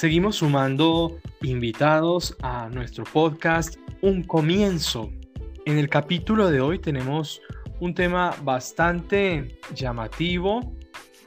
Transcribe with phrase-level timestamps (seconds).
[0.00, 5.12] Seguimos sumando invitados a nuestro podcast Un Comienzo.
[5.66, 7.42] En el capítulo de hoy tenemos
[7.80, 10.74] un tema bastante llamativo.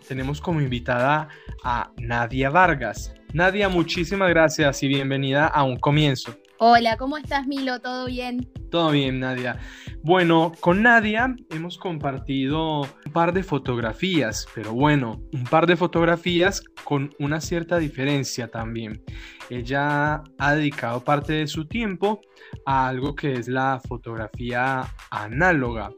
[0.08, 1.30] Tenemos como invitada
[1.64, 3.14] a Nadia Vargas.
[3.32, 6.36] Nadia, muchísimas gracias y bienvenida a Un Comienzo.
[6.58, 7.80] Hola, ¿cómo estás Milo?
[7.80, 8.50] ¿Todo bien?
[8.72, 9.60] Todo bien, Nadia.
[10.06, 16.62] Bueno, con Nadia hemos compartido un par de fotografías, pero bueno, un par de fotografías
[16.84, 19.02] con una cierta diferencia también.
[19.50, 22.20] Ella ha dedicado parte de su tiempo
[22.66, 25.90] a algo que es la fotografía análoga.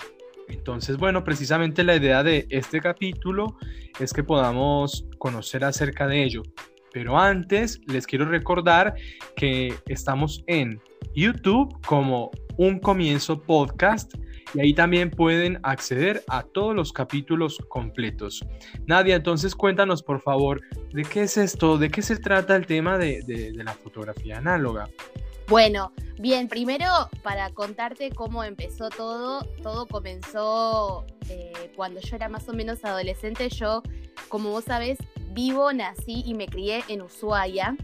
[0.49, 3.57] Entonces, bueno, precisamente la idea de este capítulo
[3.99, 6.43] es que podamos conocer acerca de ello.
[6.93, 8.93] Pero antes les quiero recordar
[9.35, 10.79] que estamos en
[11.15, 14.13] YouTube como Un Comienzo Podcast
[14.53, 18.45] y ahí también pueden acceder a todos los capítulos completos.
[18.85, 20.61] Nadia, entonces cuéntanos por favor,
[20.93, 21.77] ¿de qué es esto?
[21.77, 24.89] ¿De qué se trata el tema de, la fotografía análoga?
[25.47, 26.85] Bueno, bien, primero
[27.21, 33.49] para contarte cómo empezó todo, todo comenzó eh, cuando yo era más o menos adolescente,
[33.49, 33.83] yo,
[34.27, 34.97] como vos sabés,
[35.33, 37.75] vivo, nací y me crié en Ushuaia.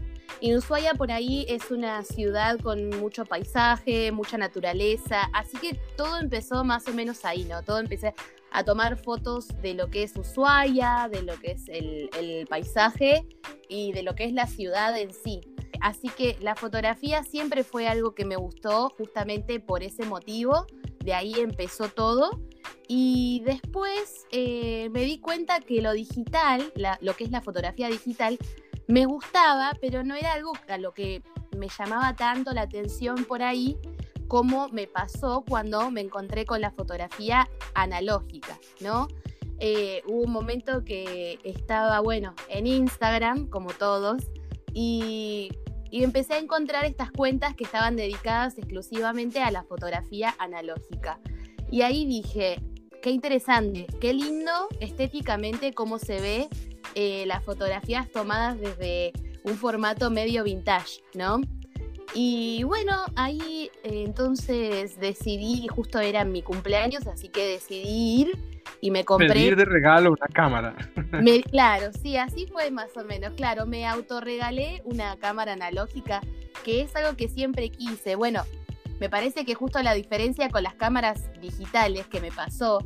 [0.42, 6.18] Y Ushuaia por ahí es una ciudad con mucho paisaje, mucha naturaleza, así que todo
[6.18, 7.62] empezó más o menos ahí, ¿no?
[7.62, 8.12] Todo empecé
[8.50, 13.24] a tomar fotos de lo que es Ushuaia, de lo que es el, paisaje
[13.68, 15.42] y de lo que es la ciudad en sí.
[15.80, 20.66] Así que la fotografía siempre fue algo que me gustó justamente por ese motivo,
[21.04, 22.42] de ahí empezó todo.
[22.88, 28.38] Y después eh, me di cuenta que lo digital, lo que es la fotografía digital,
[28.88, 31.22] me gustaba, pero no era algo a lo que
[31.56, 33.78] me llamaba tanto la atención por ahí
[34.28, 39.08] como me pasó cuando me encontré con la fotografía analógica, ¿no?
[39.58, 44.22] Eh, hubo un momento que estaba, bueno, en Instagram, como todos,
[44.72, 45.50] y,
[45.90, 51.20] y empecé a encontrar estas cuentas que estaban dedicadas exclusivamente a la fotografía analógica.
[51.70, 52.58] Y ahí dije,
[53.02, 56.48] qué interesante, qué lindo estéticamente cómo se ve
[56.94, 59.12] eh, las fotografías tomadas desde
[59.44, 61.40] un formato medio vintage, ¿no?
[62.14, 68.38] Y bueno, ahí eh, entonces decidí, justo era mi cumpleaños, así que decidí ir
[68.80, 69.28] y me compré.
[69.28, 70.76] Pedir de regalo una cámara.
[71.50, 73.32] claro, sí, así fue más o menos.
[73.34, 76.20] Claro, me autorregalé una cámara analógica,
[76.64, 78.14] que es algo que siempre quise.
[78.14, 78.42] Bueno,
[79.00, 82.78] me parece que justo la diferencia con las cámaras digitales que me pasó,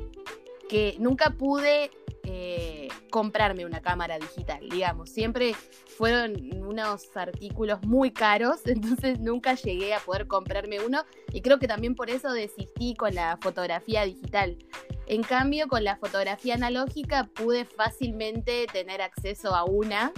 [0.68, 1.90] que nunca pude
[2.24, 2.85] eh,
[3.16, 5.08] comprarme una cámara digital, digamos.
[5.08, 5.54] Siempre
[5.96, 11.66] fueron unos artículos muy caros, entonces nunca llegué a poder comprarme uno y creo que
[11.66, 14.58] también por eso desistí con la fotografía digital.
[15.06, 20.12] En cambio, con la fotografía analógica pude fácilmente tener acceso a una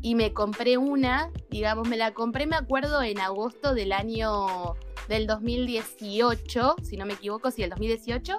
[0.00, 4.76] y me compré una, digamos, me la compré, me acuerdo, en agosto del año
[5.08, 8.38] del 2018, si no me equivoco, sí, el 2018,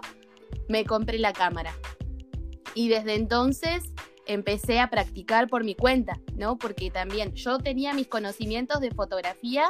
[0.69, 1.73] me compré la cámara.
[2.79, 3.91] Y desde entonces
[4.25, 6.57] empecé a practicar por mi cuenta, ¿no?
[6.57, 9.69] Porque también yo tenía mis conocimientos de fotografía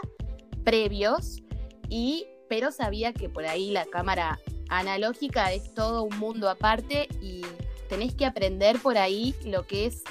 [0.64, 1.42] previos
[1.90, 4.38] y pero sabía que por ahí la cámara
[4.70, 7.42] analógica es todo un mundo aparte y
[7.90, 10.04] tenés que aprender por ahí lo que es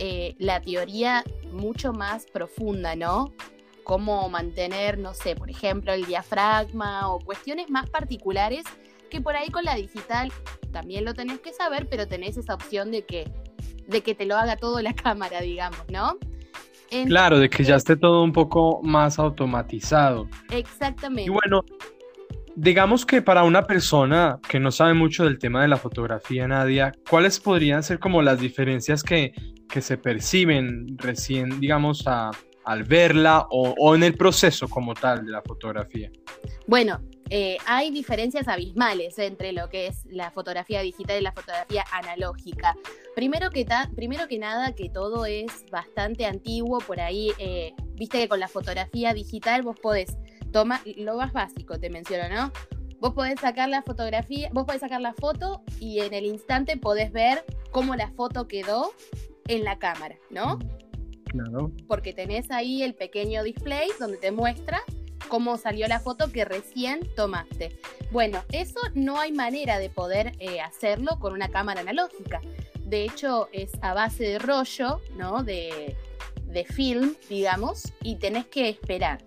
[0.00, 1.22] eh, la teoría
[1.52, 3.32] mucho más profunda, ¿no?
[3.84, 8.64] cómo mantener, no sé, por ejemplo, el diafragma o cuestiones más particulares
[9.08, 10.32] que por ahí con la digital
[10.70, 13.30] también lo tenés que saber, pero tenés esa opción de que,
[13.86, 16.18] de que te lo haga todo la cámara, digamos, ¿no?
[17.06, 20.28] claro, de que ya esté todo un poco más automatizado.
[20.50, 21.30] Exactamente.
[21.30, 21.64] Y bueno,
[22.56, 26.92] digamos que para una persona que no sabe mucho del tema de la fotografía, Nadia,
[27.08, 29.32] ¿cuáles podrían ser como las diferencias que,
[29.68, 32.30] que se perciben recién, digamos, a,
[32.64, 36.10] al verla o, en el proceso como tal de la fotografía?
[36.66, 37.00] Bueno,
[37.32, 42.76] eh, hay diferencias abismales entre lo que es la fotografía digital y la fotografía analógica.
[43.14, 48.28] Primero que, primero que nada, que todo es bastante antiguo, por ahí, eh, viste que
[48.28, 50.16] con la fotografía digital vos podés
[50.50, 52.52] tomar, lo más básico te menciono, ¿no?
[52.98, 57.12] Vos podés sacar la fotografía, vos podés sacar la foto y en el instante podés
[57.12, 58.92] ver cómo la foto quedó
[59.46, 60.58] en la cámara, ¿no?
[61.86, 64.82] Porque tenés ahí el pequeño display donde te muestra
[65.28, 67.78] cómo salió la foto que recién tomaste.
[68.10, 72.40] Bueno, eso no hay manera de poder eh, hacerlo con una cámara analógica.
[72.78, 75.42] De hecho, es a base de rollo, ¿no?
[75.42, 75.96] De,
[76.46, 79.22] de film, digamos, y tenés que esperar.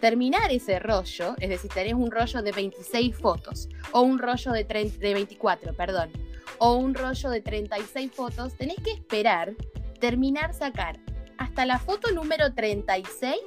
[0.00, 4.64] Terminar ese rollo, es decir, tenés un rollo de 26 fotos, o un rollo de,
[4.64, 6.10] de 24, perdón,
[6.58, 9.54] o un rollo de 36 fotos, tenés que esperar
[10.00, 10.98] terminar sacar
[11.38, 13.38] hasta la foto número 36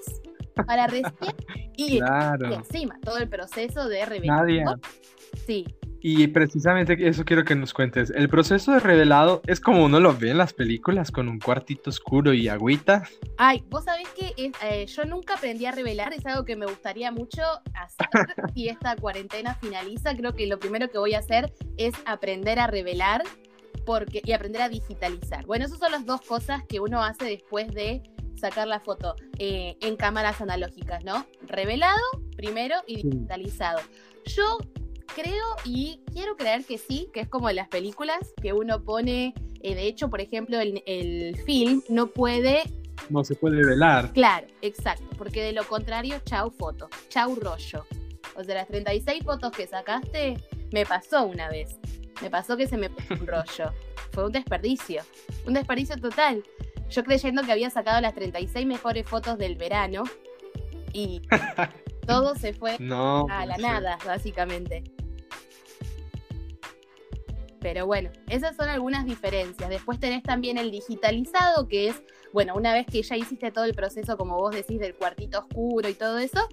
[0.65, 1.35] para recién
[1.75, 2.53] y, Claro.
[2.53, 4.41] encima todo el proceso de revelar.
[4.41, 4.65] Nadia.
[5.45, 5.65] Sí,
[5.99, 8.11] Y precisamente eso quiero que nos cuentes.
[8.11, 11.89] El proceso de revelado es como uno lo ve en las películas, con un cuartito
[11.89, 13.03] oscuro y agüita.
[13.37, 16.65] Ay, vos sabés que es- eh, yo nunca aprendí a revelar, es algo que me
[16.67, 17.41] gustaría mucho
[17.73, 18.07] hacer
[18.55, 20.15] si esta cuarentena finaliza.
[20.15, 23.23] Creo que lo primero que voy a hacer es aprender a revelar
[23.85, 25.45] porque, y aprender a digitalizar.
[25.45, 28.03] Bueno, esas son las dos cosas que uno hace después de
[28.37, 31.25] sacar la foto eh, en cámaras analógicas, ¿no?
[31.41, 32.01] Revelado
[32.35, 33.79] primero y digitalizado.
[34.25, 34.57] Yo
[35.15, 39.33] creo y quiero creer que sí, que es como en las películas, que uno pone,
[39.61, 42.63] eh, de hecho, por ejemplo, el, el film no puede
[43.09, 44.13] No se puede velar.
[44.13, 47.85] Claro, exacto, porque de lo contrario, chau foto, chau rollo.
[48.35, 50.37] O sea, las 36 fotos que sacaste,
[50.71, 51.77] me pasó una vez.
[52.21, 53.73] Me pasó que se me puso un rollo.
[54.11, 55.01] Fue un desperdicio,
[55.45, 56.43] un desperdicio total.
[56.89, 60.03] Yo creyendo que había sacado las 36 mejores fotos del verano
[60.93, 61.21] y
[62.07, 63.27] todo se fue No.
[63.29, 64.83] a la nada, básicamente.
[67.59, 69.69] Pero bueno, esas son algunas diferencias.
[69.69, 72.01] Después tenés también el digitalizado, que es,
[72.31, 75.89] bueno, una vez que ya hiciste todo el proceso, como vos decís, del cuartito oscuro
[75.89, 76.47] y todo eso,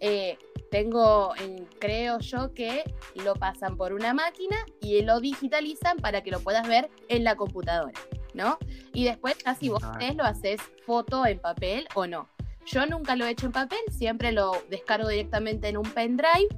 [0.00, 0.38] eh,
[0.70, 2.82] tengo, en, creo yo que
[3.14, 7.36] lo pasan por una máquina y lo digitalizan para que lo puedas ver en la
[7.36, 7.92] computadora,
[8.38, 8.56] ¿no?
[8.94, 12.28] Y después, ya si vos querés, lo haces foto en papel o no.
[12.64, 16.48] Yo nunca lo he hecho en papel, siempre lo descargo directamente en un pendrive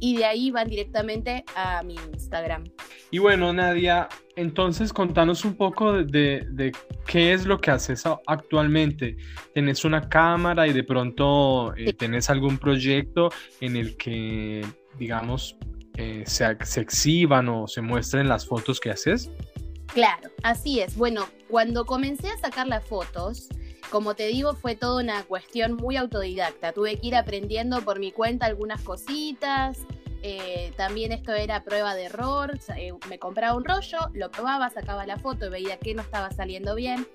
[0.00, 2.64] y de ahí van directamente a mi Instagram.
[3.10, 6.72] Y bueno, Nadia, entonces contanos un poco de, de- de
[7.06, 9.16] qué es lo que haces actualmente.
[9.54, 11.92] ¿Tenés una cámara y de pronto eh, Sí.
[11.94, 13.30] tenés algún proyecto
[13.60, 14.64] en el que,
[14.98, 15.56] digamos,
[15.96, 19.30] eh, se, se exhiban o se muestren las fotos que haces?
[19.92, 20.96] Claro, así es.
[20.96, 23.48] Bueno, cuando comencé a sacar las fotos,
[23.90, 26.72] como te digo, fue toda una cuestión muy autodidacta.
[26.72, 29.78] Tuve que ir aprendiendo por mi cuenta algunas cositas.
[30.22, 32.58] eh, también esto era prueba de error.
[32.76, 36.30] eh, me compraba un rollo, lo probaba, sacaba la foto y veía que no estaba
[36.32, 37.06] saliendo bien.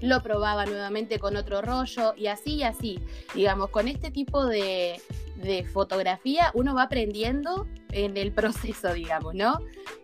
[0.00, 3.00] Lo probaba nuevamente con otro rollo y así y así.
[3.34, 5.00] Digamos, con este tipo de,
[5.36, 9.58] de fotografía uno va aprendiendo en el proceso, digamos, ¿no?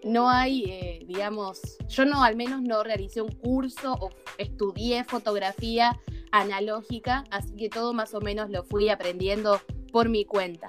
[0.04, 5.98] no hay, eh, digamos, yo no, al menos no realicé un curso o estudié fotografía
[6.30, 9.60] analógica, así que todo más o menos lo fui aprendiendo
[9.92, 10.68] por mi cuenta.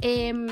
[0.00, 0.46] Em,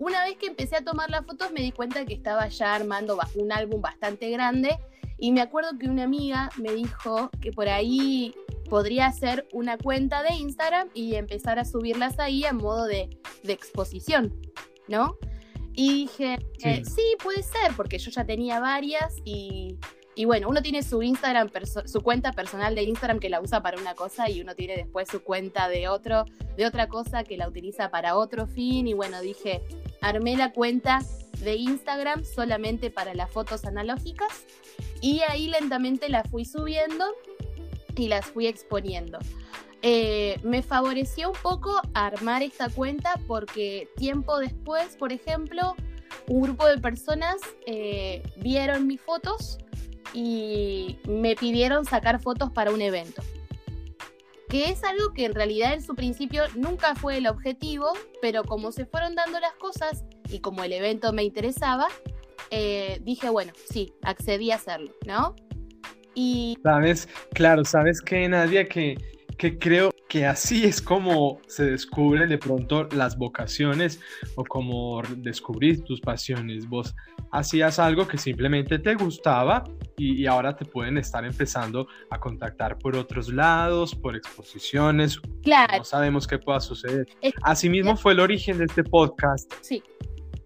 [0.00, 3.18] una vez que empecé a tomar las fotos me di cuenta que estaba ya armando
[3.36, 4.76] un álbum bastante grande
[5.24, 8.34] y me acuerdo que una amiga me dijo que por ahí
[8.68, 13.08] podría hacer una cuenta de Instagram y empezar a subirlas ahí a modo de,
[13.42, 14.38] de exposición,
[14.86, 15.16] ¿no?
[15.72, 16.94] Y dije, eh, Sí.
[16.96, 19.78] sí, puede ser, porque yo ya tenía varias y,
[20.14, 21.48] y bueno, uno tiene su Instagram,
[21.86, 25.08] su cuenta personal de Instagram que la usa para una cosa y uno tiene después
[25.08, 26.26] su cuenta de otro,
[26.58, 28.86] de otra cosa que la utiliza para otro fin.
[28.86, 29.62] Y bueno, dije,
[30.02, 30.98] armé la cuenta
[31.42, 34.44] de Instagram solamente para las fotos analógicas
[35.04, 37.04] y ahí lentamente las fui subiendo
[37.94, 39.18] y las fui exponiendo.
[39.82, 45.76] Eh, me favoreció un poco armar esta cuenta porque tiempo después, por ejemplo,
[46.26, 47.36] un grupo de personas
[47.66, 49.58] eh, vieron mis fotos
[50.14, 53.20] y me pidieron sacar fotos para un evento.
[54.48, 58.72] Que es algo que en realidad en su principio nunca fue el objetivo, pero como
[58.72, 61.88] se fueron dando las cosas y como el evento me interesaba,
[62.54, 65.34] eh, dije, bueno, sí, accedí a hacerlo, ¿no?
[66.14, 68.96] Y Sabes, claro, sabes que Nadia, que,
[69.36, 73.98] que creo que así es como se descubren de pronto las vocaciones
[74.36, 76.68] o como descubrir tus pasiones.
[76.68, 76.94] Vos
[77.32, 79.64] hacías algo que simplemente te gustaba
[79.96, 85.18] y, y ahora te pueden estar empezando a contactar por otros lados, por exposiciones.
[85.42, 87.08] claro, No sabemos qué pueda suceder.
[87.42, 89.52] Asimismo fue el origen de este podcast.
[89.60, 89.82] sí,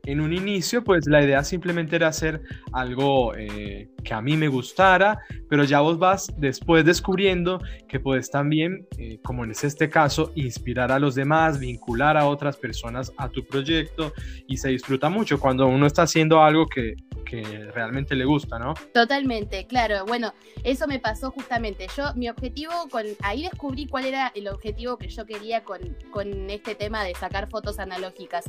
[0.09, 2.41] En un inicio, pues la idea simplemente era hacer
[2.73, 5.19] algo eh, que a mí me gustara,
[5.51, 10.93] pero ya vos vas después descubriendo que puedes también, eh, como en este caso, inspirar
[10.93, 14.15] a los demás, vincular a otras personas a tu proyecto
[14.47, 16.95] y se disfruta mucho cuando uno está haciendo algo que,
[17.29, 18.75] que realmente le gusta, ¿no?
[18.95, 20.05] Totalmente, claro.
[20.07, 20.33] Bueno,
[20.65, 21.87] eso me pasó justamente.
[21.97, 23.05] Yo, mi objetivo con.
[23.23, 25.81] Ahí descubrí cuál era el objetivo que yo quería con,
[26.11, 28.45] con este tema de sacar fotos analógicas.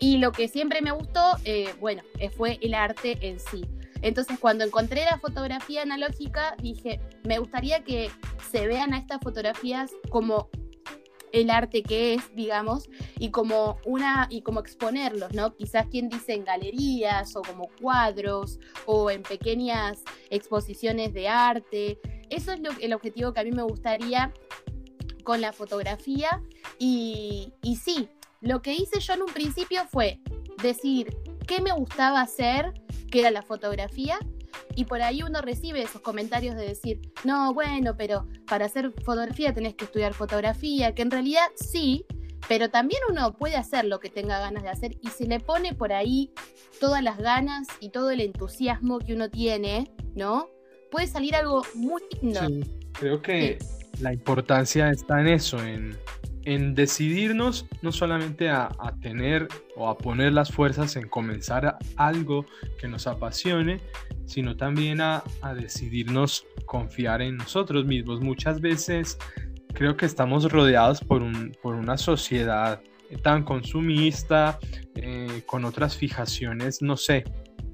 [0.00, 3.64] Y lo que siempre me gustó, eh, bueno, eh, fue el arte en sí.
[4.02, 8.10] Entonces, cuando encontré la fotografía analógica, dije, me gustaría que
[8.50, 10.50] se vean a estas fotografías como
[11.34, 12.88] el arte que es, digamos,
[13.18, 15.54] y como una y como exponerlos, ¿no?
[15.56, 21.98] Quizás quien dice en galerías o como cuadros o en pequeñas exposiciones de arte.
[22.30, 24.32] eso es lo, el objetivo que a mí me gustaría
[25.24, 26.40] con la fotografía.
[26.78, 28.08] Y, y sí,
[28.40, 30.20] lo que hice yo en un principio fue
[30.62, 31.16] decir
[31.48, 32.72] qué me gustaba hacer,
[33.10, 34.18] que era la fotografía,
[34.76, 39.54] y por ahí uno recibe esos comentarios de decir, no, bueno, pero para hacer fotografía
[39.54, 42.06] tenés que estudiar fotografía, que en realidad sí,
[42.48, 45.74] pero también uno puede hacer lo que tenga ganas de hacer y se le pone
[45.74, 46.32] por ahí
[46.80, 50.48] todas las ganas y todo el entusiasmo que uno tiene, ¿no?
[50.90, 52.40] Puede salir algo muy lindo.
[52.46, 53.58] Sí, creo que
[54.00, 55.96] la importancia está en eso, en,
[56.44, 58.70] en decidirnos no solamente a,
[59.00, 62.46] tener o a poner las fuerzas en comenzar algo
[62.78, 63.80] que nos apasione,
[64.26, 65.22] sino también a,
[65.54, 68.20] decidirnos confiar en nosotros mismos.
[68.20, 69.18] Muchas veces
[69.74, 72.80] creo que estamos rodeados por, un, por una sociedad
[73.22, 74.58] tan consumista,
[74.96, 77.24] eh, con otras fijaciones, no sé,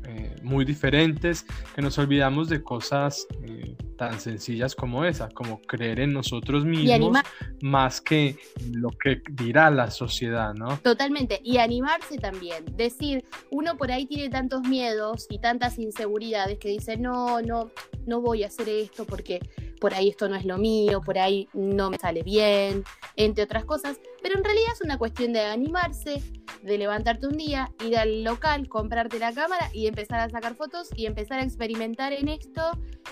[0.04, 3.49] eh, muy diferentes, que nos olvidamos de cosas eh,
[4.00, 7.18] tan sencillas como esa, como creer en nosotros mismos
[7.60, 8.38] más que
[8.72, 10.78] lo que dirá la sociedad, ¿no?
[10.78, 16.70] Totalmente, y animarse también, decir, uno por ahí tiene tantos miedos y tantas inseguridades que
[16.70, 17.72] dice, no, no,
[18.06, 19.40] no voy a hacer esto porque
[19.78, 22.84] por ahí esto no es lo mío, por ahí no me sale bien,
[23.16, 26.22] entre otras cosas, pero en realidad es una cuestión de animarse,
[26.62, 30.88] de levantarte un día, ir al local, comprarte la cámara y empezar a sacar fotos
[30.94, 32.62] y empezar a experimentar en esto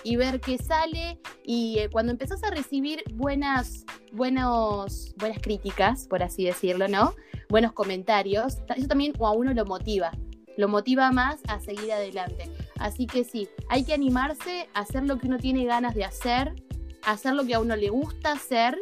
[0.05, 6.23] y ver qué sale y eh, cuando empezás a recibir buenas, buenos, buenas críticas, por
[6.23, 7.15] así decirlo, ¿no?
[7.49, 10.13] Buenos comentarios, eso también a uno lo motiva,
[10.57, 12.51] lo motiva más a seguir adelante.
[12.79, 16.55] Así que sí, hay que animarse hacer lo que uno tiene ganas de hacer,
[17.03, 18.79] hacer lo que a uno le gusta hacer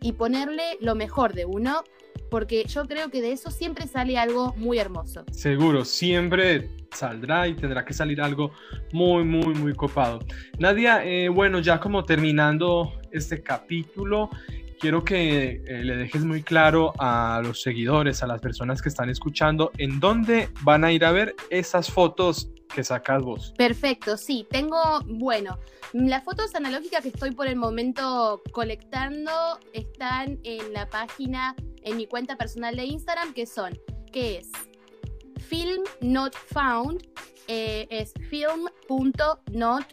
[0.00, 1.82] y ponerle lo mejor de uno,
[2.30, 5.24] porque yo creo que de eso siempre sale algo muy hermoso.
[5.32, 8.52] Seguro, siempre saldrá y tendrá que salir algo
[8.92, 10.20] muy, muy, muy copado.
[10.58, 14.30] Nadia, eh, bueno, ya como terminando este capítulo,
[14.78, 19.10] quiero que eh, le dejes muy claro a los seguidores, a las personas que están
[19.10, 23.54] escuchando, en dónde van a ir a ver esas fotos que sacas vos.
[23.56, 25.58] Perfecto, sí, tengo, bueno,
[25.92, 32.06] las fotos analógicas que estoy por el momento colectando están en la página, en mi
[32.06, 33.78] cuenta personal de Instagram, que son,
[34.12, 34.50] que es
[35.48, 37.06] film not found,
[37.46, 39.88] eh, es film.not.found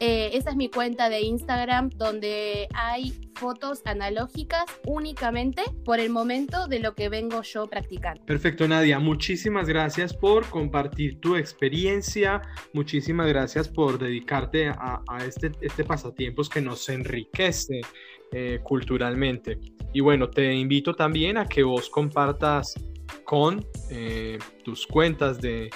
[0.00, 6.66] eh, esa es mi cuenta de Instagram donde hay fotos analógicas únicamente por el momento
[6.66, 8.24] de lo que vengo yo practicando.
[8.24, 8.98] Perfecto, Nadia.
[8.98, 12.42] Muchísimas gracias por compartir tu experiencia.
[12.72, 17.80] Muchísimas gracias por dedicarte a, este, este pasatiempos que nos enriquece
[18.32, 19.58] eh, culturalmente.
[19.92, 22.74] Y bueno, te invito también a que vos compartas
[23.24, 25.70] con eh, tus cuentas de,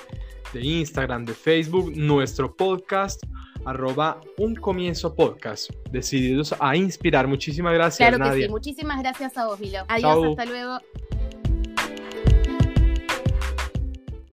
[0.53, 3.23] de Instagram, de Facebook, nuestro podcast
[3.65, 7.27] arroba un comienzo podcast, decididos a inspirar.
[7.27, 8.09] Muchísimas gracias.
[8.09, 9.81] Claro que sí, muchísimas gracias a vos, Milo.
[9.89, 10.79] Adiós, hasta luego.